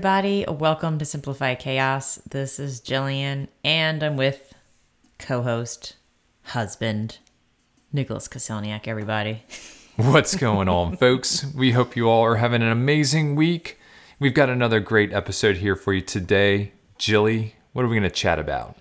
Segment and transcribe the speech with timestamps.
[0.00, 0.46] Everybody.
[0.48, 2.16] Welcome to Simplify Chaos.
[2.30, 4.54] This is Jillian, and I'm with
[5.18, 5.96] co host,
[6.42, 7.18] husband,
[7.92, 9.42] Nicholas Kaselniak, everybody.
[9.96, 11.44] What's going on, folks?
[11.54, 13.78] We hope you all are having an amazing week.
[14.18, 16.72] We've got another great episode here for you today.
[16.96, 18.78] Jilly, what are we going to chat about?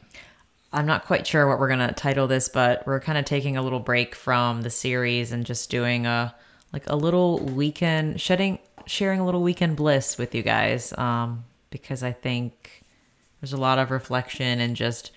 [0.71, 3.57] I'm not quite sure what we're going to title this, but we're kind of taking
[3.57, 6.33] a little break from the series and just doing a
[6.73, 12.03] like a little weekend shedding sharing a little weekend bliss with you guys um because
[12.03, 12.83] I think
[13.41, 15.11] there's a lot of reflection and just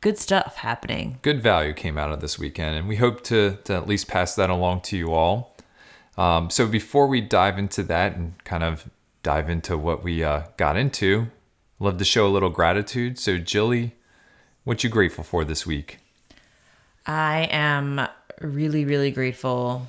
[0.00, 1.18] good stuff happening.
[1.22, 4.34] Good value came out of this weekend, and we hope to, to at least pass
[4.34, 5.56] that along to you all.
[6.18, 8.90] Um, so, before we dive into that and kind of
[9.22, 11.28] dive into what we uh, got into,
[11.80, 13.18] love to show a little gratitude.
[13.18, 13.94] So, Jilly,
[14.62, 15.98] what you grateful for this week?
[17.06, 18.06] I am
[18.40, 19.86] really, really grateful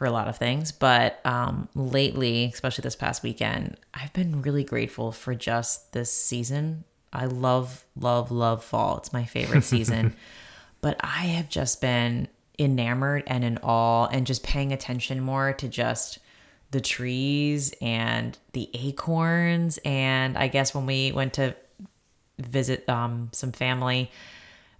[0.00, 4.64] for a lot of things, but um, lately, especially this past weekend, I've been really
[4.64, 6.84] grateful for just this season.
[7.12, 8.96] I love, love, love fall.
[8.96, 10.16] It's my favorite season,
[10.80, 12.28] but I have just been
[12.58, 16.18] enamored and in awe and just paying attention more to just
[16.70, 19.78] the trees and the acorns.
[19.84, 21.54] And I guess when we went to
[22.38, 24.10] visit um, some family,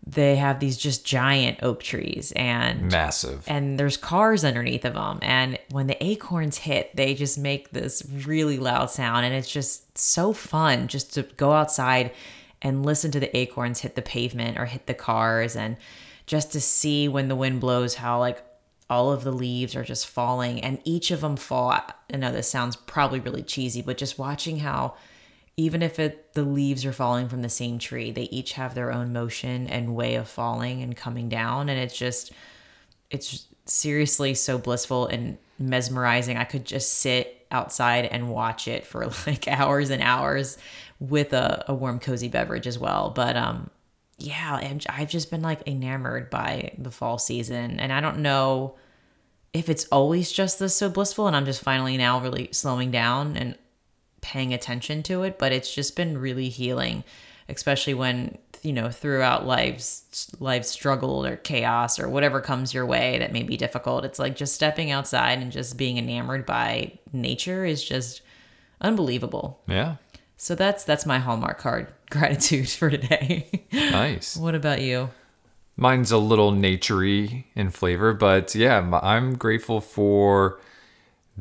[0.07, 3.45] they have these just giant oak trees and Massive.
[3.47, 8.03] and there's cars underneath of them and when the acorns hit they just make this
[8.25, 9.25] really loud sound.
[9.27, 12.13] And it's just so fun just to go outside
[12.63, 15.57] and listen to the acorns hit the pavement or hit the cars.
[15.57, 15.77] And
[16.27, 18.43] just to see when the wind blows how like
[18.89, 20.61] all of the leaves are just falling.
[20.63, 21.71] And each of them fall.
[21.71, 24.95] I know this sounds probably really cheesy but just watching how
[25.61, 28.91] even if it the leaves are falling from the same tree they each have their
[28.91, 31.69] own motion and way of falling and coming down.
[31.69, 32.33] And it's just
[33.11, 36.39] it's seriously so blissful and mesmerizing.
[36.39, 40.57] I could just sit outside and watch it for like hours and hours
[40.99, 43.11] with a, a warm cozy beverage as well.
[43.11, 43.71] But um
[44.23, 47.81] yeah and i've just been like enamored by the fall season.
[47.81, 48.77] And i don't know
[49.53, 53.37] if it's always just this so blissful and i'm just finally now really slowing down
[53.37, 53.57] and
[54.31, 57.03] paying attention to it, but it's just been really healing,
[57.49, 63.19] especially when you know throughout life's life struggle or chaos or whatever comes your way
[63.19, 64.05] that may be difficult.
[64.05, 68.23] It's like just stepping outside and just being enamored by nature is just
[68.81, 69.61] unbelievable.
[69.67, 69.97] Yeah.
[70.37, 73.67] So that's that's my hallmark card gratitude for today.
[73.73, 74.37] Nice.
[74.37, 75.11] what about you?
[75.77, 80.61] Mine's a little naturey in flavor, but yeah, i'm grateful for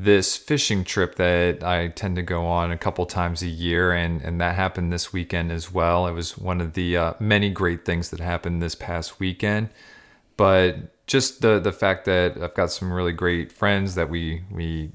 [0.01, 4.21] this fishing trip that I tend to go on a couple times a year, and,
[4.21, 6.07] and that happened this weekend as well.
[6.07, 9.69] It was one of the uh, many great things that happened this past weekend.
[10.37, 14.93] But just the the fact that I've got some really great friends that we we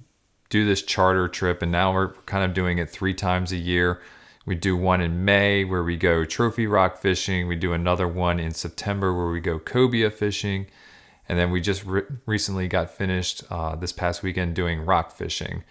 [0.49, 4.01] do this charter trip, and now we're kind of doing it three times a year.
[4.47, 7.47] We do one in May where we go trophy rock fishing.
[7.47, 10.67] We do another one in September where we go cobia fishing.
[11.29, 15.65] And then we just re- recently got finished uh, this past weekend doing rock fishing.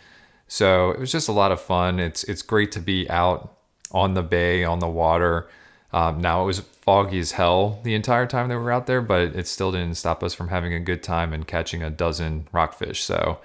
[0.48, 2.00] So it was just a lot of fun.
[2.00, 3.58] It's it's great to be out
[3.92, 5.48] on the bay, on the water.
[5.92, 9.02] Um, now it was foggy as hell the entire time that we were out there,
[9.02, 12.48] but it still didn't stop us from having a good time and catching a dozen
[12.52, 13.04] rockfish.
[13.04, 13.40] So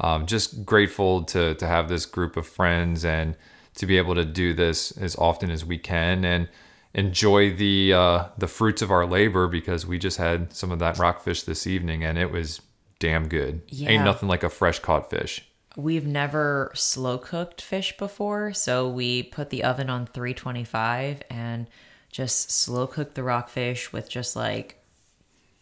[0.00, 3.36] um, just grateful to to have this group of friends and
[3.74, 6.48] to be able to do this as often as we can and
[6.94, 10.98] enjoy the uh, the fruits of our labor because we just had some of that
[10.98, 12.60] rockfish this evening and it was
[12.98, 13.62] damn good.
[13.68, 13.90] Yeah.
[13.90, 15.44] Ain't nothing like a fresh caught fish.
[15.76, 21.68] We've never slow cooked fish before, so we put the oven on 325 and
[22.10, 24.82] just slow cooked the rockfish with just like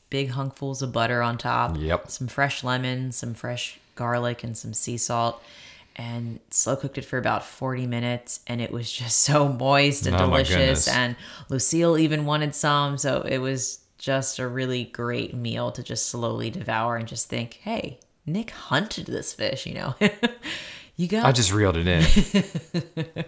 [0.09, 1.77] big hunkfuls of butter on top.
[1.79, 2.11] Yep.
[2.11, 5.43] Some fresh lemon, some fresh garlic, and some sea salt.
[5.99, 10.15] And slow cooked it for about 40 minutes, and it was just so moist and
[10.17, 10.87] Oh delicious.
[10.89, 11.17] And
[11.49, 16.51] Lucille even wanted some, so it was just a really great meal to just slowly
[16.51, 19.95] devour and just think, hey, Nick hunted this fish, you know.
[20.97, 22.85] you got I just reeled it in.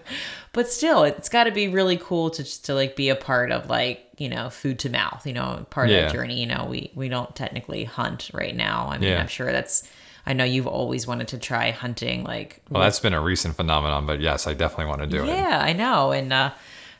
[0.53, 3.51] but still it's got to be really cool to just to like be a part
[3.53, 6.67] of like you know food to mouth you know part of the journey you know
[6.69, 9.21] we we don't technically hunt right now i mean Yeah.
[9.21, 9.89] i'm sure that's
[10.29, 14.05] I know you've always wanted to try hunting like Well, that's been a recent phenomenon,
[14.05, 15.29] but yes, I definitely want to do it.
[15.29, 16.13] yeah, I know.
[16.13, 16.51] And uh,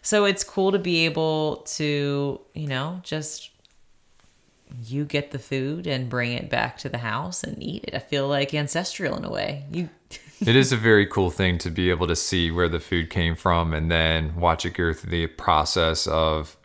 [0.01, 3.51] so it's cool to be able to, you know, just
[4.83, 7.95] you get the food and bring it back to the house and eat it.
[7.95, 9.67] I feel like ancestral in a way.
[9.71, 9.91] You
[10.41, 13.37] it is a very cool thing to be able to see where the food came
[13.37, 16.57] from and then watch it go through the process of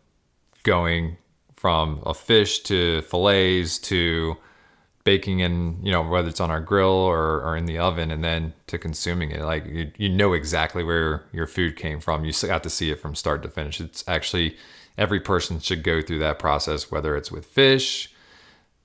[0.63, 1.17] going
[1.57, 4.37] from a fish to fillets to
[5.03, 8.23] baking in, you know, whether it's on our grill or, or in the oven and
[8.23, 9.41] then to consuming it.
[9.41, 12.23] Like you, you know exactly where your food came from.
[12.23, 13.81] You got to see it from start to finish.
[13.81, 14.55] It's actually
[14.97, 18.13] every person should go through that process, whether it's with fish,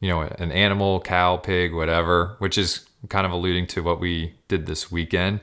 [0.01, 4.35] you know, an animal, cow, pig, whatever, which is kind of alluding to what we
[4.49, 5.41] did this weekend.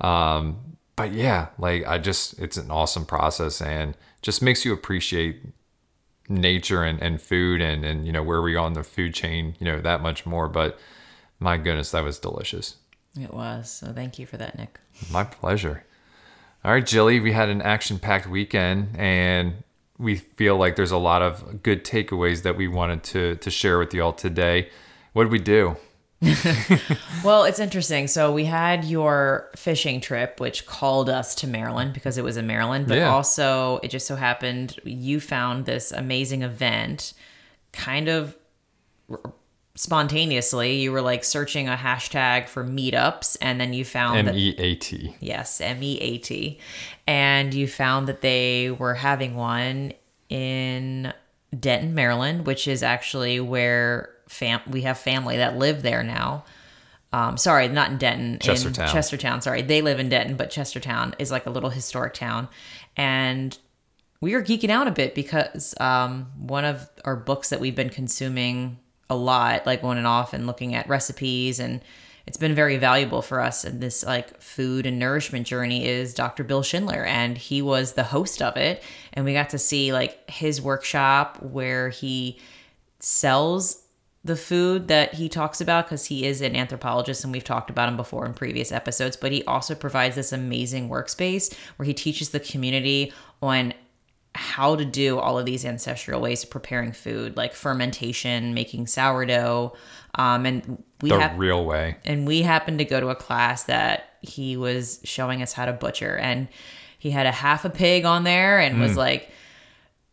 [0.00, 5.42] Um, but yeah, like I just, it's an awesome process and just makes you appreciate
[6.28, 9.54] nature and, and food and, and, you know, where we are on the food chain,
[9.58, 10.48] you know, that much more.
[10.48, 10.78] But
[11.38, 12.76] my goodness, that was delicious.
[13.20, 13.70] It was.
[13.70, 14.78] So thank you for that, Nick.
[15.10, 15.84] My pleasure.
[16.64, 19.62] All right, Jilly, we had an action packed weekend and
[19.98, 23.78] we feel like there's a lot of good takeaways that we wanted to, to share
[23.78, 24.68] with you all today.
[25.12, 25.76] What did we do?
[27.24, 28.06] well, it's interesting.
[28.08, 32.46] So we had your fishing trip, which called us to Maryland because it was in
[32.46, 33.10] Maryland, but Yeah.
[33.10, 37.12] also it just so happened you found this amazing event
[37.72, 38.36] kind of
[39.10, 39.20] r-
[39.74, 40.76] spontaneously.
[40.80, 44.74] You were like searching a hashtag for meetups, and then you found M E A
[44.76, 45.14] T.
[45.20, 46.58] Yes, M E A T.
[47.06, 49.92] And you found that they were having one
[50.28, 51.12] in
[51.58, 56.44] Denton, Maryland, which is actually where fam- we have family that live there now.
[57.12, 58.32] Um, sorry, not in Denton.
[58.34, 58.88] In Chestertown.
[58.88, 59.42] Chestertown.
[59.42, 62.48] Sorry, they live in Denton, but Chestertown is like a little historic town.
[62.96, 63.56] And
[64.20, 67.90] we were geeking out a bit because um, one of our books that we've been
[67.90, 68.78] consuming
[69.08, 71.80] a lot, like on and off and looking at recipes, and
[72.26, 76.42] it's been very valuable for us in this like food and nourishment journey is Dr.
[76.42, 78.82] Bill Schindler, and he was the host of it,
[79.12, 82.40] and we got to see like his workshop where he
[82.98, 83.85] sells
[84.26, 87.88] the food that he talks about because he is an anthropologist and we've talked about
[87.88, 92.30] him before in previous episodes but he also provides this amazing workspace where he teaches
[92.30, 93.72] the community on
[94.34, 99.72] how to do all of these ancestral ways of preparing food like fermentation making sourdough
[100.16, 101.96] um, and we The real way.
[102.04, 105.72] and we happened to go to a class that he was showing us how to
[105.72, 106.48] butcher and
[106.98, 109.30] he had a half a pig on there and was like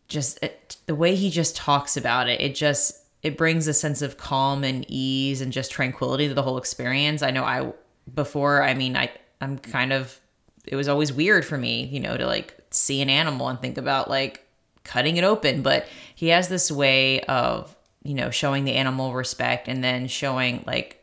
[0.07, 4.01] just it, the way he just talks about it it just it brings a sense
[4.01, 7.21] of calm and ease and just tranquility to the whole experience.
[7.23, 7.71] I know i
[8.13, 9.09] before i mean i
[9.39, 10.19] i'm kind of
[10.65, 13.77] it was always weird for me you know to like see an animal and think
[13.77, 14.45] about like
[14.83, 15.61] cutting it open.
[15.61, 17.73] But he has this way of
[18.03, 20.99] you know showing the animal respect and then showing like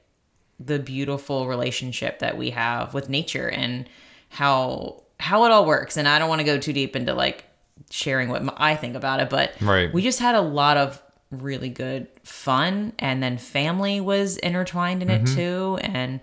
[0.58, 3.88] the beautiful relationship that we have with nature and
[4.28, 5.96] how how it all works.
[5.96, 7.44] And i don't want to go too deep into like
[7.90, 9.92] sharing what I think about it but Right.
[9.92, 15.10] we just had a lot of really good fun and then family was intertwined in
[15.10, 15.36] it mm-hmm.
[15.36, 16.20] too and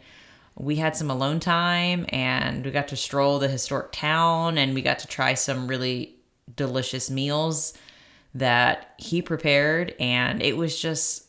[0.56, 4.81] we had some alone time and we got to stroll the historic town and we
[4.81, 6.15] got to try some really
[6.56, 7.74] delicious meals
[8.33, 11.24] that he prepared and it was just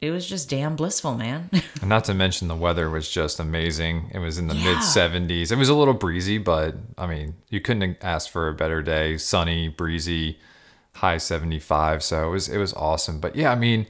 [0.00, 1.50] it was just damn blissful man
[1.80, 4.10] And not to mention the weather was just amazing.
[4.14, 4.74] It was in the Yeah.
[4.74, 5.50] mid 70s.
[5.50, 9.18] It was a little breezy, but I mean, you couldn't ask for a better day.
[9.18, 10.38] Sunny, breezy,
[10.94, 12.02] high 75.
[12.02, 13.20] So it was it was awesome.
[13.20, 13.86] But yeah, I mean,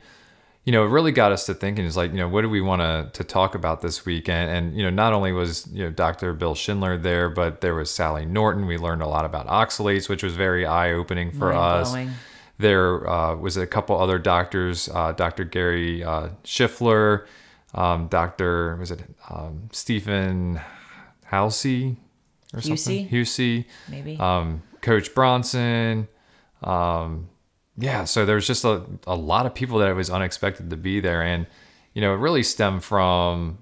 [0.64, 2.60] you know, it really got us to thinking is like, you know, what do we
[2.60, 4.50] want to to talk about this weekend?
[4.50, 6.32] And and you know, not only was, you know, Dr.
[6.32, 8.66] Bill Schindler there, but there was Sally Norton.
[8.66, 11.94] We learned a lot about oxalates, which was very eye-opening for us.
[12.56, 15.42] There uh, was a couple other doctors, uh, Dr.
[15.42, 17.26] Gary uh, Schiffler,
[17.74, 18.76] um, Dr.
[18.76, 20.60] was it um, Stephen
[21.24, 21.96] Halsey
[22.54, 23.08] or something?
[23.08, 23.10] Husey?
[23.10, 26.06] Husey, maybe um, Coach Bronson.
[26.64, 27.28] Um,
[27.76, 31.00] yeah, so there's just a, a lot of people that it was unexpected to be
[31.00, 31.22] there.
[31.22, 31.46] And,
[31.92, 33.58] you know, it really stemmed from,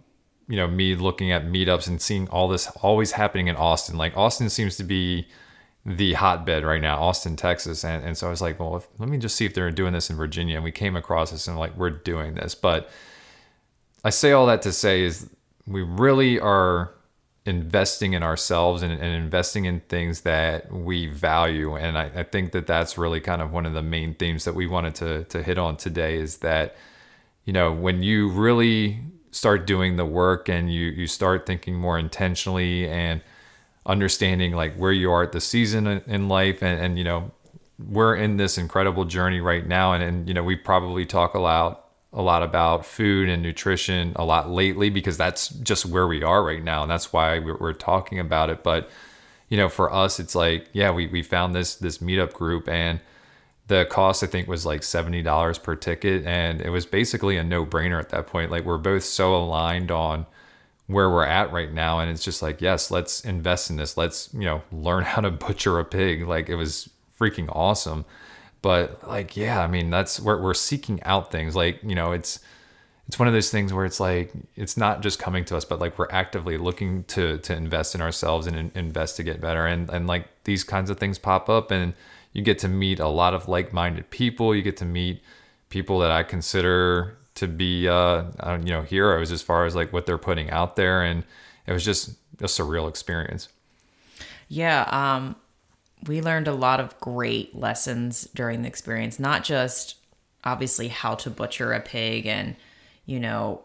[0.49, 3.97] you know, me looking at meetups and seeing all this always happening in Austin.
[3.97, 5.27] Like, Austin seems to be
[5.85, 7.85] the hotbed right now, Austin, Texas.
[7.85, 9.93] And, and so I was like, well, if, let me just see if they're doing
[9.93, 10.57] this in Virginia.
[10.57, 12.55] And we came across this and like, we're doing this.
[12.55, 12.89] But
[14.05, 15.29] I say all that to say is
[15.67, 16.95] we really are
[17.45, 21.77] investing in ourselves and, and investing in things that we value.
[21.77, 24.55] And I, I think that that's really kind of one of the main themes that
[24.55, 26.77] we wanted to, to hit on today is that,
[27.45, 29.01] you know, when you really
[29.33, 33.23] start doing the work and you, you start thinking more intentionally and
[33.87, 37.31] understanding like where you are at the season in- life and, and you know
[37.89, 41.39] we're in this incredible journey right now and, and you know we probably talk a
[41.39, 41.82] lot
[42.13, 46.45] a lot about food and nutrition a lot lately because that's just where we are
[46.45, 48.63] right now, and that's why we're, talking about it.
[48.63, 48.91] But
[49.49, 53.01] you know, for us, it's like, yeah, we we found this this meetup group and
[53.69, 57.45] the cost I think was like seventy dollars per ticket, and it was basically a
[57.45, 58.51] no brainer at that point.
[58.51, 60.27] Like we're both so aligned on
[60.87, 63.97] where we're at right now, and it's just like, yes, let's invest in this.
[63.97, 66.27] Let's you know learn how to butcher a pig.
[66.27, 68.05] Like it was freaking awesome.
[68.63, 71.55] But like, yeah, I mean, that's where we're seeking out things.
[71.55, 72.39] Like you know, it's
[73.09, 75.81] it's one of those things where it's like it's not just coming to us, but
[75.81, 79.67] like we're actively looking to to invest in ourselves and in, invest to get better.
[79.67, 81.95] And and like these kinds of things pop up and
[82.33, 85.23] you get to meet a lot of like-minded people you get to meet
[85.69, 88.25] people that i consider to be uh,
[88.59, 91.25] you know heroes as far as like what they're putting out there and
[91.67, 93.49] it was just a surreal experience
[94.49, 95.37] yeah um
[96.07, 99.97] we learned a lot of great lessons during the experience not just
[100.45, 102.57] obviously how to butcher a pig and
[103.07, 103.63] you know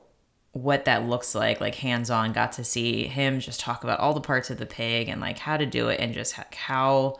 [0.52, 4.14] what that looks like like hands on got to see him just talk about all
[4.14, 7.20] the parts of the pig and like how to do it and just how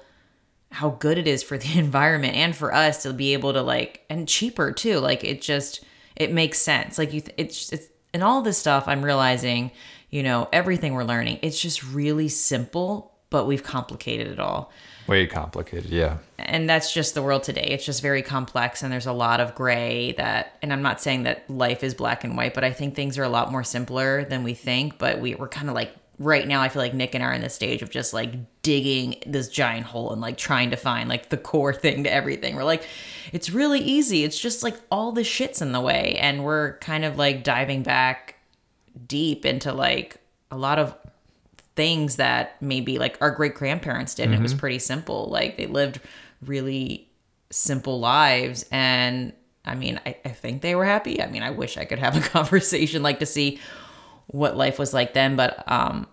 [0.72, 4.04] how good it is for the environment and for us to be able to like
[4.10, 5.00] and cheaper too.
[5.00, 5.84] Like it just
[6.16, 6.98] it makes sense.
[6.98, 9.72] Like you th- it's it's and all this stuff i'm realizing
[10.10, 14.72] you know everything we're learning it's just really simple but we've complicated it all
[15.08, 19.06] way complicated yeah and that's just the world today it's just very complex and there's
[19.06, 22.54] a lot of gray that and i'm not saying that life is black and white
[22.54, 25.48] but i think things are a lot more simpler than we think but we, we're
[25.48, 27.82] kind of like right now I feel like Nick and I are in the stage
[27.82, 31.74] of just like digging this giant hole and like trying to find like the core
[31.74, 32.56] thing to everything.
[32.56, 32.84] We're like,
[33.32, 34.24] it's really easy.
[34.24, 36.18] It's just like all the shit's in the way.
[36.20, 38.36] And we're kind of like diving back
[39.06, 40.18] deep into like
[40.50, 40.96] a lot of
[41.78, 44.26] things that maybe like our great grandparents did.
[44.26, 44.40] Mm-hmm.
[44.40, 44.60] It was mm-hmm.
[44.60, 45.30] pretty simple.
[45.30, 46.02] Like they lived
[46.42, 47.08] really
[47.50, 49.32] simple lives and
[49.64, 51.22] I mean, I, I think they were happy.
[51.22, 53.60] I mean, I wish I could have a conversation like to see
[54.28, 56.08] what life was like then, but um,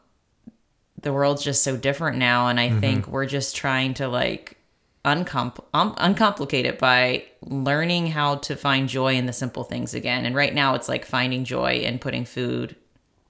[1.01, 2.81] the world's just so different now, and I mm-hmm.
[2.81, 4.57] think we're just trying to like
[5.05, 10.25] uncompl- um, uncomplicate it by learning how to find joy in the simple things again.
[10.25, 12.75] And right now, it's like finding joy in putting food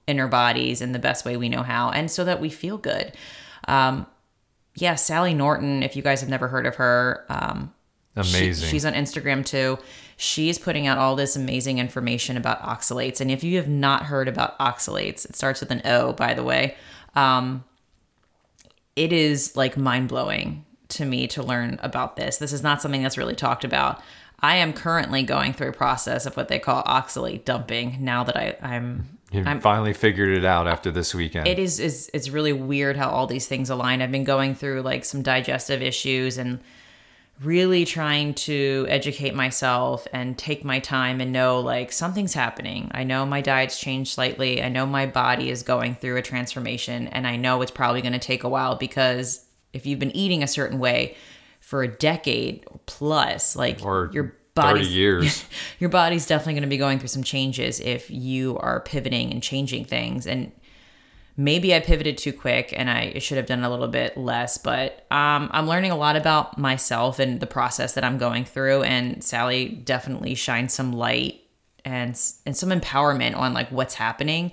[0.07, 2.77] in our bodies in the best way we know how, and so that we feel
[2.77, 3.13] good.
[3.67, 4.05] Um,
[4.75, 5.83] yeah, Sally Norton.
[5.83, 7.73] If you guys have never heard of her, um,
[8.15, 8.65] amazing.
[8.65, 9.77] She, she's on Instagram too.
[10.17, 13.19] She's putting out all this amazing information about oxalates.
[13.19, 16.43] And if you have not heard about oxalates, it starts with an O, by the
[16.43, 16.75] way.
[17.15, 17.63] Um,
[18.95, 22.37] it is like mind blowing to me to learn about this.
[22.37, 24.01] This is not something that's really talked about.
[24.39, 28.37] I am currently going through a process of what they call oxalate dumping now that
[28.37, 31.47] I, I'm you I'm, finally figured it out after this weekend.
[31.47, 34.01] It is is it's really weird how all these things align.
[34.01, 36.59] I've been going through like some digestive issues and
[37.41, 42.89] really trying to educate myself and take my time and know like something's happening.
[42.93, 44.63] I know my diet's changed slightly.
[44.63, 48.13] I know my body is going through a transformation and I know it's probably going
[48.13, 51.17] to take a while because if you've been eating a certain way
[51.59, 55.45] for a decade plus, like or your body's, years.
[55.79, 59.43] your body's definitely going to be going through some changes if you are pivoting and
[59.43, 60.51] changing things and
[61.37, 65.05] maybe I pivoted too quick and I should have done a little bit less, but
[65.11, 68.83] um, I'm learning a lot about myself and the process that I'm going through.
[68.83, 71.41] And Sally definitely shines some light
[71.83, 74.51] and and some empowerment on like what's happening.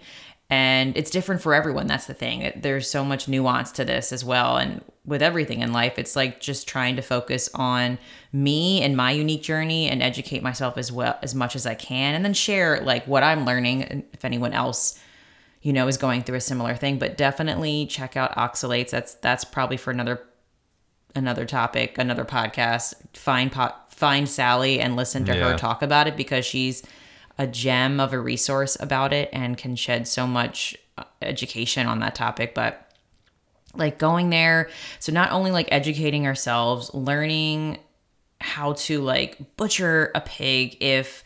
[0.52, 1.86] And it's different for everyone.
[1.86, 2.52] That's the thing.
[2.54, 4.58] There's so much nuance to this as well.
[4.58, 7.98] And with everything in life, it's like just trying to focus on
[8.34, 12.14] me and my unique journey and educate myself as well as much as I can,
[12.14, 14.04] and then share like what I'm learning.
[14.12, 15.00] If anyone else
[15.62, 16.98] you know, is going through a similar thing.
[16.98, 18.90] But definitely check out oxalates.
[18.90, 20.22] That's that's probably for another
[21.14, 22.94] another topic, another podcast.
[23.14, 25.52] Find po- find Sally and listen to yeah.
[25.52, 26.82] her talk about it because she's
[27.42, 31.98] a gem of a resource about it and can shed so much uh, education on
[31.98, 32.54] that topic.
[32.54, 32.88] But
[33.74, 34.70] like going there,
[35.00, 37.78] so not only like educating ourselves, learning
[38.40, 41.24] how to like butcher a pig if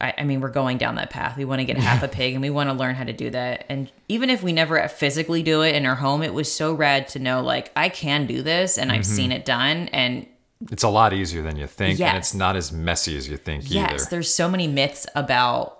[0.00, 1.36] I, I mean, we're going down that path.
[1.36, 3.30] We want to get half a pig and we want to learn how to do
[3.30, 3.66] that.
[3.68, 7.08] And even if we never physically do it in our home, it was so rad
[7.08, 9.14] to know, like, I can do this and I've mm-hmm.
[9.14, 9.88] seen it done.
[9.88, 10.26] And
[10.70, 11.98] it's a lot easier than you think.
[11.98, 12.08] Yes.
[12.08, 14.04] And it's not as messy as you think yes, either.
[14.10, 15.78] there's so many myths about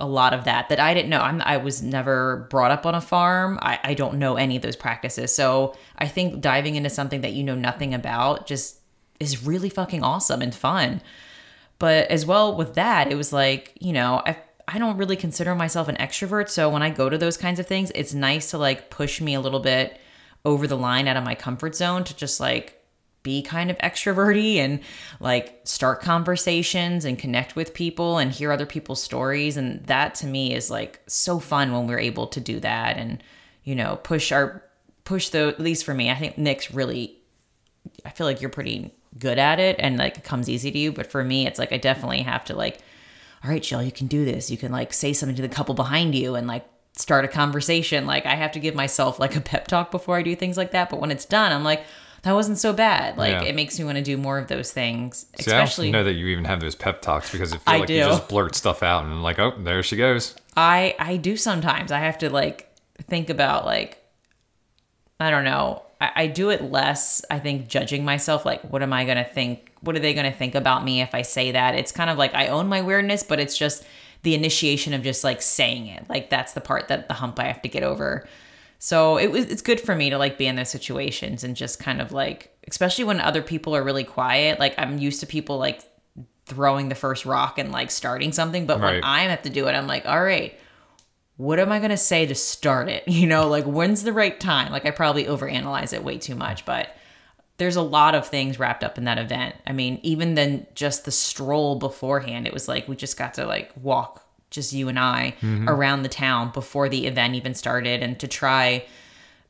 [0.00, 1.20] a lot of that that I didn't know.
[1.20, 3.58] I'm, I was never brought up on a farm.
[3.60, 5.34] I, I don't know any of those practices.
[5.34, 8.78] So I think diving into something that you know nothing about just
[9.18, 11.02] is really fucking awesome and fun.
[11.78, 14.38] But as well with that, it was like, you know, I
[14.70, 17.66] I don't really consider myself an extrovert, so when I go to those kinds of
[17.66, 19.98] things, it's nice to like push me a little bit
[20.44, 22.77] over the line out of my comfort zone to just like
[23.28, 24.80] be kind of extroverty and
[25.20, 29.56] like start conversations and connect with people and hear other people's stories.
[29.56, 33.22] And that to me is like so fun when we're able to do that and
[33.64, 34.64] you know push our
[35.04, 37.16] push the at least for me i think nick's really
[38.04, 40.92] i feel like you're pretty good at it and like it comes easy to you.
[40.92, 42.78] But for me it's like i definitely have to like
[43.44, 44.50] all right jill you can do this.
[44.50, 46.66] You can like say something to the couple behind you and like
[46.96, 48.06] start a conversation.
[48.06, 50.72] Like i have to give myself like a pep talk before i do things like
[50.72, 50.90] that.
[50.90, 51.84] But when it's done i'm like
[52.28, 53.16] that wasn't so bad.
[53.16, 53.42] Like Yeah.
[53.44, 55.86] it makes me want to do more of those things, See, I especially.
[55.86, 58.00] don't know that you even have those pep talks because I feel I like you
[58.00, 60.34] just blurt stuff out and like, oh, there she goes.
[60.56, 61.90] I I do sometimes.
[61.90, 62.68] I have to like
[63.08, 64.04] think about like
[65.18, 65.82] I don't know.
[66.00, 67.24] I, I do it less.
[67.30, 68.44] I think judging myself.
[68.44, 69.72] Like, what am I gonna think?
[69.80, 71.74] What are they gonna think about me if I say that?
[71.76, 73.84] It's kind of like I own my weirdness, but it's just
[74.22, 76.04] the initiation of just like saying it.
[76.10, 78.28] Like that's the part that the hump I have to get over.
[78.78, 81.78] So it was it's good for me to like be in those situations and just
[81.80, 84.60] kind of like especially when other people are really quiet.
[84.60, 85.80] Like I'm used to people like
[86.46, 89.04] throwing the first rock and like starting something, but when Right.
[89.04, 90.58] I have to do it, I'm like, all right,
[91.36, 93.04] what am I gonna say to start it?
[93.08, 94.70] You know, like when's the right time?
[94.72, 96.94] Like I probably overanalyze it way too much, but
[97.56, 99.56] there's a lot of things wrapped up in that event.
[99.66, 103.46] I mean, even then just the stroll beforehand, it was like we just got to
[103.46, 105.68] like walk just you and I mm-hmm.
[105.68, 108.86] around the town before the event even started and to try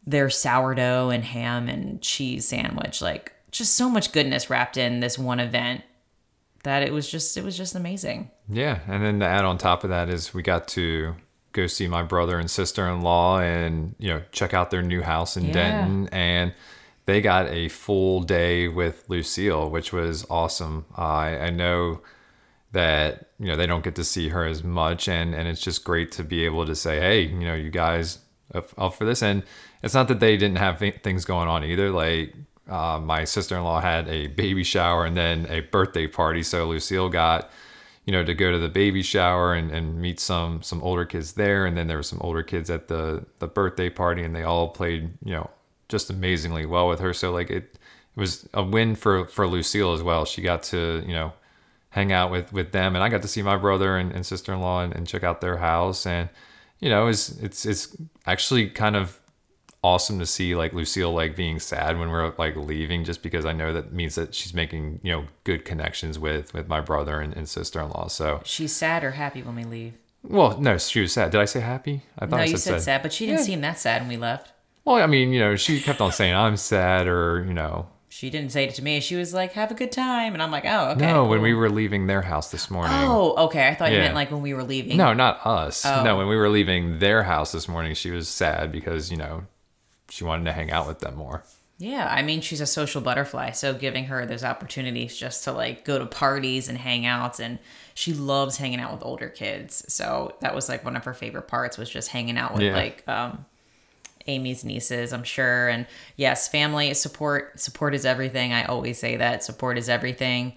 [0.06, 3.00] their sourdough and ham and cheese sandwich.
[3.02, 5.82] Like just so much goodness wrapped in this one event
[6.64, 8.30] that it was just it was just amazing.
[8.48, 11.14] Yeah, and then to add on top of that is we got to
[11.52, 15.46] go see my brother and sister-in-law and you know check out their new house in
[15.46, 15.52] Yeah.
[15.52, 16.52] Denton and
[17.06, 20.84] they got a full day with Lucille, which was awesome.
[20.94, 22.00] I I know
[22.72, 25.08] that you know they don't get to see her as much.
[25.08, 28.18] And and it's just great to be able to say hey you know you guys
[28.54, 29.22] up, for this.
[29.22, 29.42] And
[29.82, 31.90] it's not that they didn't have things going on either.
[31.90, 32.34] Like
[32.68, 36.42] uh, my sister-in-law had a baby shower and then a birthday party.
[36.42, 37.50] So lucille got
[38.04, 41.32] you know to go to the baby shower and, and meet some some older kids
[41.34, 41.66] there.
[41.66, 44.68] And then there were some older kids at the the birthday party and they all
[44.68, 45.50] played you know
[45.88, 47.12] just amazingly well with her.
[47.12, 47.78] So like it
[48.16, 50.24] it was a win for for lucille as well.
[50.24, 51.32] She got to you know
[51.90, 54.82] hang out with with them and i got to see my brother and, and sister-in-law
[54.82, 56.28] and, and check out their house and
[56.80, 59.18] you know it's it's it's actually kind of
[59.82, 63.52] awesome to see like lucille like being sad when we're like leaving just because i
[63.52, 67.34] know that means that she's making you know good connections with with my brother and,
[67.36, 69.94] and sister-in-law so She's sad or happy when we leave.
[70.24, 72.60] well no she was sad did i say happy i thought No, i you said,
[72.60, 72.82] said sad.
[72.82, 73.46] sad, but she didn't Yeah.
[73.46, 74.52] seem that sad when we left.
[74.84, 78.30] well i mean you know she kept on saying i'm sad or you know She
[78.30, 79.00] didn't say it to me.
[79.00, 81.52] She was like, "Have a good time," and I'm like, "Oh, okay." no when we
[81.54, 83.68] were leaving their house this morning Oh, okay.
[83.68, 84.96] I thought you meant like when we were leaving.
[84.96, 85.84] No, not us.
[85.84, 86.02] Oh.
[86.02, 89.44] No, when we were leaving their house this morning, she was sad because, you know,
[90.08, 91.44] she wanted to hang out with them more.
[91.80, 95.84] Yeah, I mean, she's a social butterfly, so giving her those opportunities just to like
[95.84, 97.60] go to parties and hang out, and
[97.94, 99.84] she loves hanging out with older kids.
[99.86, 102.72] So that was like one of her favorite parts was just hanging out with Yeah.
[102.74, 103.44] like um,
[104.28, 105.68] Amy's nieces, I'm sure.
[105.68, 105.86] And
[106.16, 108.52] yes, family support support is everything.
[108.52, 110.54] I always say that support is everything.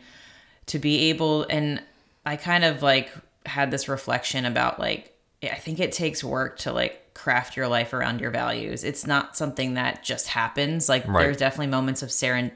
[0.67, 1.81] To be able, and
[2.25, 3.09] I kind of like
[3.45, 7.93] had this reflection about like I think it takes work to like craft your life
[7.93, 8.83] around your values.
[8.83, 10.87] It's not something that just happens.
[10.87, 11.23] Like Right.
[11.23, 12.51] there's definitely moments of seren-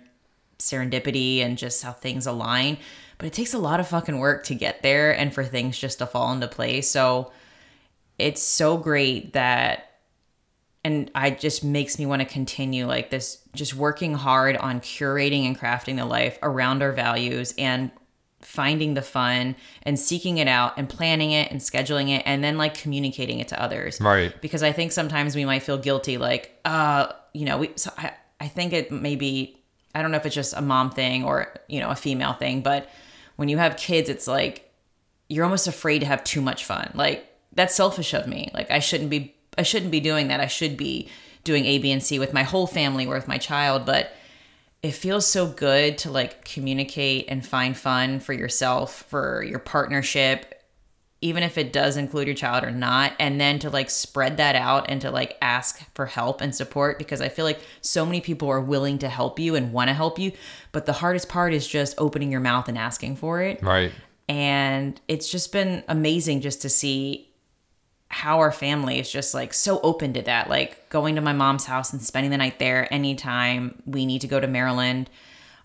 [0.60, 2.78] serendipity and just how things align,
[3.18, 5.98] but it takes a lot of fucking work to get there and for things just
[6.00, 6.90] to fall into place.
[6.90, 7.32] So
[8.18, 9.95] it's so great that
[10.86, 15.46] and I just makes me want to continue like this just working hard on curating
[15.46, 17.92] and crafting the life around our values and
[18.42, 22.58] finding the fun and seeking it out and planning it and scheduling it and then
[22.58, 24.40] like communicating it to others Right.
[24.40, 28.12] because i think sometimes we might feel guilty like uh you know we so I,
[28.40, 29.58] I think it may be
[29.96, 32.62] i don't know if it's just a mom thing or you know a female thing
[32.62, 32.88] but
[33.36, 34.72] when you have kids it's like
[35.28, 36.92] you're almost afraid to have too much fun.
[36.94, 38.52] Like that's selfish of me.
[38.54, 40.40] Like I shouldn't be I shouldn't be doing that.
[40.40, 41.10] I should be
[41.44, 43.86] doing A, B, and C with my whole family or with my child.
[43.86, 44.12] But
[44.82, 50.62] it feels so good to like communicate and find fun for yourself, for your partnership,
[51.22, 54.56] even if it does include your child or not, and then to like spread that
[54.56, 58.22] out and to like ask for help and support because I feel like so many
[58.22, 60.34] people are willing to help you and want to help you.
[60.72, 63.92] But the hardest part is just opening your mouth and asking for it Right.
[64.28, 67.30] and it's just been amazing just to see
[68.16, 71.66] how our family is just like so open to that like going to my mom's
[71.66, 75.10] house and spending the night there anytime we need to go to maryland.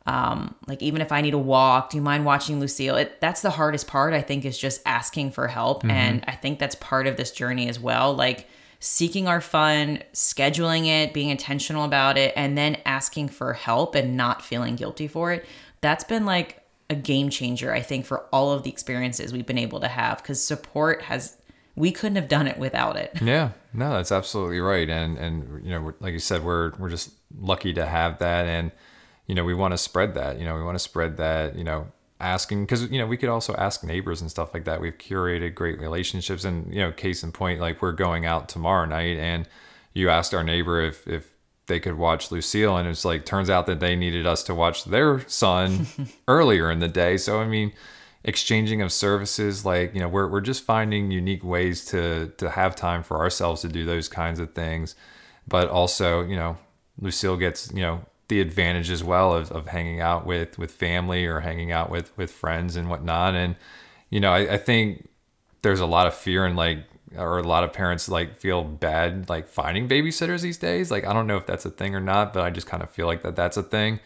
[0.04, 2.96] Um like even if i need to walk do you mind watching lucille?
[2.96, 5.84] It that's the hardest part i think is just asking for help.
[5.84, 8.48] And i think that's part of this journey as well like
[8.80, 14.16] seeking our fun, scheduling it, being intentional about it, and then asking for help and
[14.16, 15.46] not feeling guilty for it.
[15.82, 19.58] That's been like a game changer, I think, for all of the experiences we've been
[19.58, 21.36] able to have because support has,
[21.76, 23.12] we couldn't have done it without it.
[23.22, 24.88] Yeah, no, that's absolutely right.
[24.88, 28.46] And, and, you know, like you said, we're, we're just lucky to have that.
[28.46, 28.72] And,
[29.26, 31.64] you know, we want to spread that, you know, we want to spread that, you
[31.64, 31.86] know,
[32.20, 35.54] asking because you know we could also ask neighbors and stuff like that we've curated
[35.54, 39.48] great relationships and you know case in point like we're going out tomorrow night and
[39.94, 41.30] you asked our neighbor if if
[41.66, 44.84] they could watch lucille and it's like turns out that they needed us to watch
[44.84, 45.86] their son
[46.28, 47.72] earlier in the day so i mean
[48.22, 52.76] exchanging of services like you know we're, we're just finding unique ways to to have
[52.76, 54.94] time for ourselves to do those kinds of things.
[55.48, 56.58] But also you know
[57.00, 61.24] lucille gets you know the advantage as well of, of hanging out with with family
[61.26, 63.34] or hanging out with with friends and whatnot.
[63.34, 63.56] And
[64.10, 65.08] you know I, I think
[65.62, 66.84] there's a lot of fear and like
[67.16, 70.90] or a lot of parents like feel bad like finding babysitters these days.
[70.90, 72.90] Like i don't know if that's a thing or not but i just kind of
[72.90, 73.98] feel like that that's a thing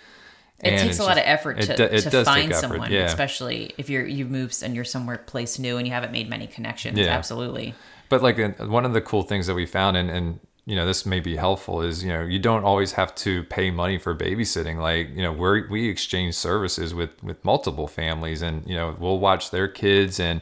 [0.60, 3.02] it And takes a lot just- of effort to, to find someone, yeah.
[3.04, 6.46] especially if you're you moved and you're somewhere place new and you haven't made many
[6.46, 6.98] connections.
[6.98, 7.06] Yeah.
[7.06, 7.74] Absolutely.
[8.08, 11.04] but like one of the cool things that we found and, and you know this
[11.04, 14.78] may be helpful is you know you don't always have to pay money for babysitting
[14.80, 19.18] like you know we we exchange services with with multiple families and you know we'll
[19.18, 20.40] watch their kids and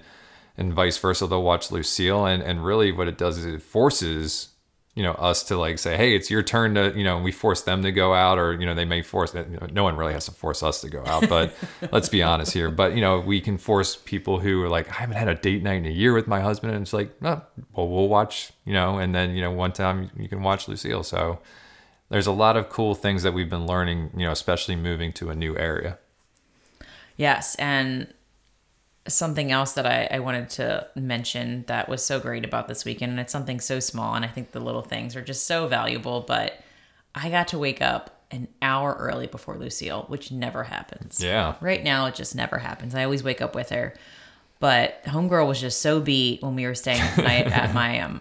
[0.57, 4.51] and vice versa they'll watch lucille and and really what it does is it forces
[4.95, 7.63] you know us to like say hey it's your turn to you know we force
[7.63, 10.13] them to go out or you know they may force you know, no one really
[10.13, 11.55] has to force us to go out but
[11.93, 12.71] let's be honest here.
[12.71, 15.63] But you know we can force people who are like i haven't had a date
[15.63, 18.73] night in a year with my husband and it's like oh, well we'll watch you
[18.75, 21.03] know and then you know one time you can watch lucille.
[21.03, 21.41] So
[22.11, 25.31] there's a lot of cool things that we've been learning you know especially moving to
[25.31, 25.99] a new area.
[27.17, 28.13] Yes, and
[29.09, 33.11] something else that I, I wanted to mention that was so great about this weekend,
[33.11, 36.21] and it's something so small, and I think the little things are just so valuable.
[36.21, 36.55] But
[37.15, 41.23] I got to wake up an hour early before Lucille, which never happens.
[41.23, 41.55] Yeah.
[41.61, 42.95] Right now, it just never happens.
[42.95, 43.95] I always wake up with her.
[44.59, 48.21] But homegirl was just so beat when we were staying the night at my um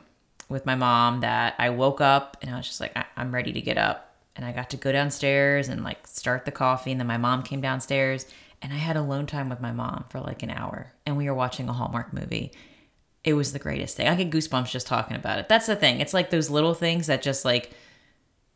[0.50, 3.54] with my mom that I woke up and I was just like, I- I'm ready
[3.54, 4.16] to get up.
[4.36, 6.92] And I got to go downstairs and like start the coffee.
[6.92, 8.26] And then my mom came downstairs
[8.62, 10.94] and I had alone time with my mom for like an hour.
[11.06, 12.52] And we were watching a Hallmark movie.
[13.24, 14.08] It was the greatest thing.
[14.08, 15.50] I get goosebumps just talking about it.
[15.50, 16.00] That's the thing.
[16.00, 17.72] It's like those little things that just like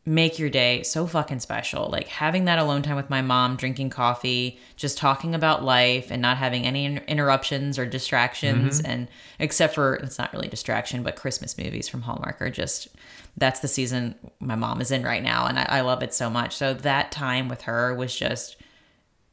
[0.08, 1.88] make your day so fucking special.
[1.88, 6.22] Like having that alone time with my mom, drinking coffee, just talking about life and
[6.22, 8.80] not having any in- interruptions or distractions.
[8.80, 8.90] Mm-hmm.
[8.90, 9.08] And
[9.40, 12.88] except for it's not really distraction, but Christmas movies from Hallmark are just
[13.36, 15.46] that's the season my mom is in right now.
[15.46, 16.56] And I, I love it so much.
[16.56, 18.56] So that time with her was just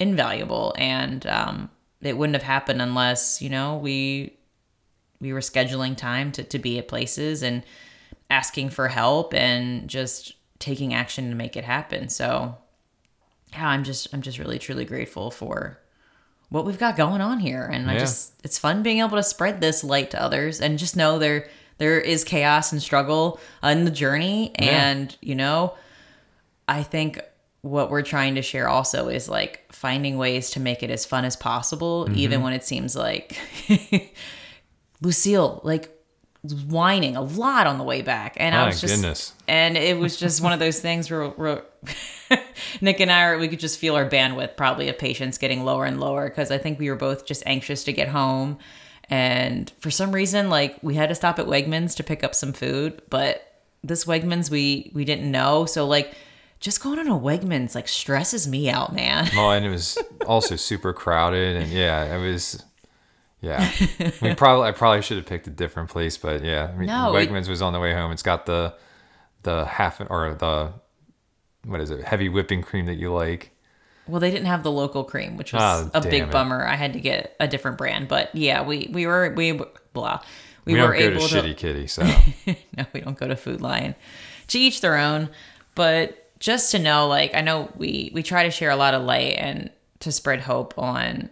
[0.04, 0.76] invaluable.
[0.78, 1.70] And um,
[2.02, 4.38] it wouldn't have happened unless, you know, we
[5.20, 7.64] we were scheduling time to, to be at places and
[8.30, 12.10] asking for help and just taking action to make it happen.
[12.10, 12.58] So
[13.54, 15.80] yeah, I'm just I'm just really truly grateful for
[16.50, 17.64] what we've got going on here.
[17.66, 20.96] And I just it's fun being able to spread this light to others and just
[20.96, 24.52] know there there is chaos and struggle in the journey.
[24.56, 25.76] And, you know,
[26.68, 27.20] I think
[27.64, 31.26] what we're trying to share also is like finding ways to make it as fun
[31.26, 32.44] as possible, even Mm-hmm.
[32.44, 33.38] when it seems like
[35.02, 35.90] Lucille, like
[36.68, 38.36] whining a lot on the way back.
[38.38, 39.34] And I was just goodness.
[39.48, 41.64] and it was just one of those things where, where
[42.82, 46.00] Nick and I, we could just feel our bandwidth probably of patience getting lower and
[46.02, 48.60] lower because I think we were both just anxious to get home.
[49.10, 52.52] And for some reason, like we had to stop at Wegmans to pick up some
[52.52, 55.66] food, but this Wegmans we we didn't know.
[55.66, 56.14] So like
[56.64, 59.30] just going on a Wegmans like stresses me out, man.
[59.36, 62.64] Well, and it was also super crowded, and yeah, it was.
[63.42, 63.70] Yeah,
[64.22, 67.14] we probably I probably should have picked a different place, but yeah, I mean, No,
[67.14, 68.14] it- Wegmans was on the way home.
[68.14, 68.74] It's got the
[69.44, 70.72] the half or the
[71.66, 73.52] what is it heavy whipping cream that you like.
[74.08, 76.32] Well, they didn't have the local cream, which was Oh, a big it.
[76.32, 76.66] bummer.
[76.66, 79.60] I had to get a different brand, but yeah, we we were we
[79.92, 80.22] blah.
[80.64, 82.04] We, We, were don't go to able Shitty Kitty, so
[82.78, 83.96] no, we don't go to Food Lion.
[84.48, 85.30] To each their own.
[85.76, 89.02] But just to know, like, I know we we try to share a lot of
[89.02, 91.30] light and to spread hope on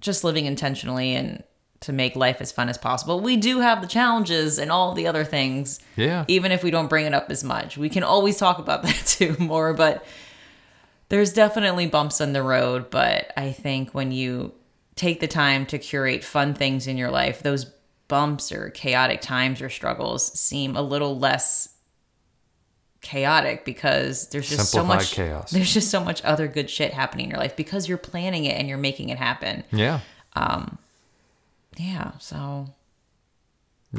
[0.00, 1.42] just living intentionally and
[1.80, 3.18] to make life as fun as possible.
[3.18, 5.80] We do have the challenges and all the other things.
[5.96, 6.24] Yeah.
[6.28, 9.06] Even if we don't bring it up as much, we can always talk about that
[9.06, 9.74] too more.
[9.74, 10.06] But
[11.08, 12.90] there's definitely bumps in the road.
[12.90, 14.54] But I think when you
[14.94, 17.64] take the time to curate fun things in your life, those
[18.06, 21.75] bumps or chaotic times or struggles seem a little less
[23.06, 25.52] chaotic because there's just so much chaos.
[25.52, 28.58] there's just so much other good shit happening in your life because you're planning it
[28.58, 29.62] and you're making it happen.
[29.70, 30.00] yeah,
[31.78, 32.66] Yeah, so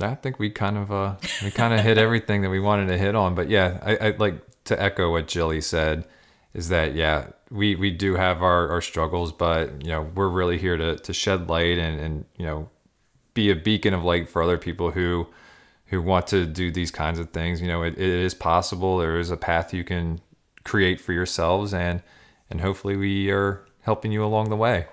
[0.01, 2.97] I think we kind of uh we kind of hit everything that we wanted to
[2.97, 3.33] hit on.
[3.33, 6.05] But yeah, I, I like to echo what Jilly said
[6.53, 10.57] is that yeah, we we do have our, our struggles, but you know, we're really
[10.57, 12.69] here to to shed light and, and you know,
[13.33, 15.27] be a beacon of light for other people who
[15.87, 17.61] who want to do these kinds of things.
[17.61, 18.97] You know, it, it is possible.
[18.97, 20.21] There is a path you can
[20.63, 22.03] create for yourselves and
[22.49, 24.85] and hopefully we are helping you along the way.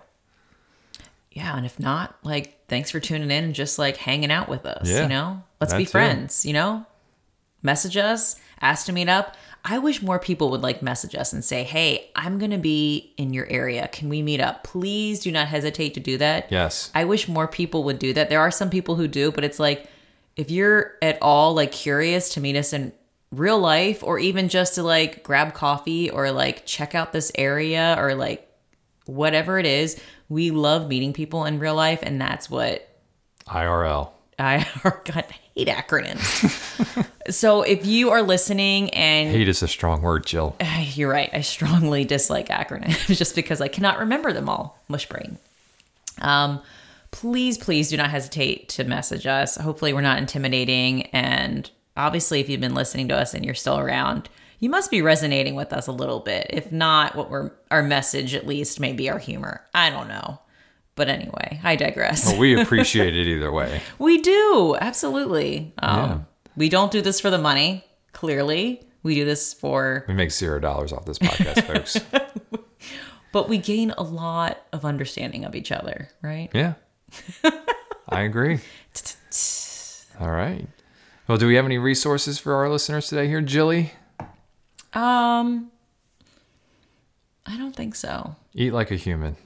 [1.30, 4.64] Yeah, and if not, like thanks for tuning in and just like hanging out with
[4.66, 5.42] us, Yeah, you know?
[5.60, 6.86] Let's be friends, you know?
[7.62, 9.36] Message us, ask to meet up.
[9.64, 13.14] I wish more people would like message us and say, "Hey, I'm going to be
[13.16, 13.88] in your area.
[13.88, 16.52] Can we meet up?" Please do not hesitate to do that.
[16.52, 16.90] Yes.
[16.94, 18.28] I wish more people would do that.
[18.28, 19.88] There are some people who do, but it's like
[20.36, 22.92] if you're at all like curious to meet us in
[23.30, 27.96] real life or even just to like grab coffee or like check out this area
[27.98, 28.48] or like
[29.06, 32.88] whatever it is, we love meeting people in real life and that's what
[33.46, 34.10] IRL.
[34.38, 37.06] I God, hate acronyms.
[37.30, 40.56] so if you are listening and Hate is a strong word, Jill.
[40.80, 41.30] you're right.
[41.32, 44.78] I strongly dislike acronyms just because I cannot remember them all.
[44.88, 45.38] Mush brain.
[46.20, 46.60] Um,
[47.14, 49.56] please, please do not hesitate to message us.
[49.56, 51.02] Hopefully, we're not intimidating.
[51.06, 55.00] And obviously, if you've been listening to us and you're still around, you must be
[55.00, 56.48] resonating with us a little bit.
[56.50, 59.64] If not, what we're our message at least maybe our humor.
[59.72, 60.40] I don't know.
[60.96, 62.32] But anyway, I digress.
[62.32, 63.80] But we appreciate it either way.
[63.98, 65.72] We do absolutely.
[65.78, 66.18] Um, Yeah.
[66.56, 67.84] We don't do this for the money.
[68.12, 71.98] Clearly, we do this for We make zero dollars off this podcast, folks.
[73.32, 76.48] but we gain a lot of understanding of each other, right?
[76.52, 76.74] Yeah.
[78.08, 78.60] I agree.
[80.20, 80.66] All right.
[81.26, 83.92] Well, do we have any resources for our listeners today here, Jilly?
[84.92, 85.70] Um,
[87.46, 88.36] I don't think so.
[88.54, 89.36] Eat like a human.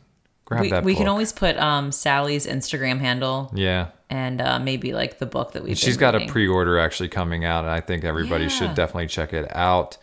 [0.45, 0.99] Grab We, that we book.
[0.99, 3.89] can always put um Sally's Instagram handle Yeah.
[4.11, 5.77] and uh, maybe like the book that we've.
[5.79, 8.51] She's got a pre-order actually coming out, and I think everybody Yeah.
[8.51, 9.97] should definitely check it out.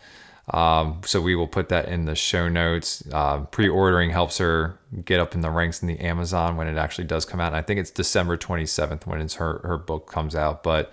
[0.52, 3.02] Um, so we will put that in the show notes.
[3.12, 7.04] Um, pre-ordering helps her get up in the ranks in the Amazon when it actually
[7.08, 7.48] does come out.
[7.48, 10.62] And I think it's December 27th when it's her her book comes out.
[10.62, 10.92] But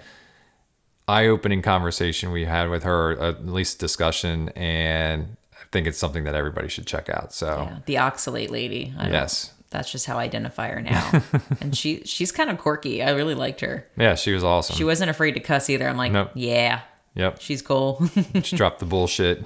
[1.07, 6.35] eye-opening conversation we had with her, at least discussion, and I think it's something that
[6.35, 7.33] everybody should check out.
[7.33, 8.93] So Yeah, the oxalate lady.
[8.97, 11.21] I yes, that's just how I identify her now.
[11.61, 13.03] and she she's kind of quirky.
[13.03, 13.85] I really liked her.
[13.97, 14.75] yeah, she was awesome.
[14.75, 15.87] She wasn't afraid to cuss either.
[15.87, 16.31] I'm like, Nope.
[16.35, 16.81] yeah,
[17.15, 17.39] yep.
[17.41, 18.02] she's cool.
[18.34, 19.43] Just drop the bullshit.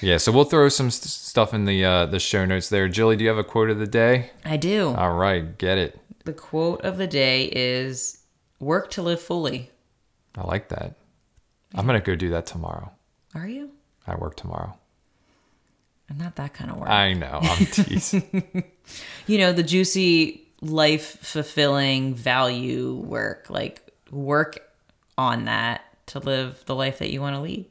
[0.00, 2.88] yeah, so we'll throw some st- stuff in the uh, the show notes there.
[2.88, 4.30] Jilly, do you have a quote of the day?
[4.44, 4.88] I do.
[4.88, 5.98] All right, get it.
[6.24, 8.18] the quote of the day is
[8.60, 9.70] "Work to live fully."
[10.36, 10.94] I like that.
[11.74, 12.90] I'm gonna go do that tomorrow.
[13.34, 13.70] Are you?
[14.06, 14.76] I work tomorrow.
[16.10, 16.88] I'm not that kind of work.
[16.90, 17.38] I know.
[17.42, 18.64] I'm teasing.
[19.26, 23.80] you know, the juicy, life fulfilling value work, like
[24.10, 24.58] work
[25.16, 27.66] on that to live the life that you want to lead.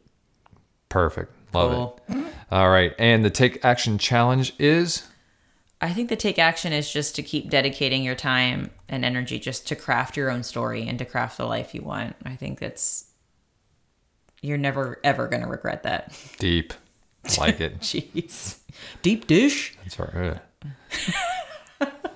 [0.90, 1.32] Perfect.
[1.54, 2.00] Love Cool.
[2.18, 2.34] it.
[2.52, 5.08] All right, and the take action challenge is
[5.82, 9.68] I think the take action is just to keep dedicating your time and energy just
[9.70, 12.16] to craft your own story and to craft the life you want.
[12.26, 13.06] I think that's
[14.42, 16.14] you're never ever going to regret that.
[16.40, 16.74] deep.
[17.38, 17.80] Like it.
[17.82, 18.58] Jeez.
[19.02, 19.76] Deep dish.
[19.84, 20.40] That's right.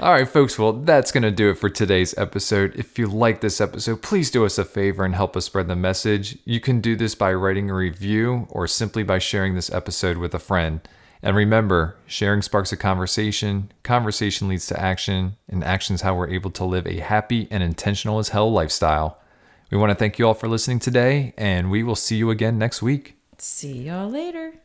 [0.00, 0.58] All right, folks.
[0.58, 2.74] Well, that's going to do it for today's episode.
[2.76, 5.76] If you like this episode, please do us a favor and help us spread the
[5.76, 6.38] message.
[6.44, 10.34] You can do this by writing a review or simply by sharing this episode with
[10.34, 10.80] a friend.
[11.22, 16.28] And remember, sharing sparks a conversation, conversation leads to action, and action is how we're
[16.28, 19.18] able to live a happy and intentional as hell lifestyle.
[19.70, 22.58] We want to thank you all for listening today, and we will see you again
[22.58, 23.16] next week.
[23.38, 24.63] See y'all later.